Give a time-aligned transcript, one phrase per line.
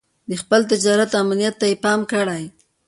[0.29, 2.43] د خپل تجارت امنيت ته دې پام کړی.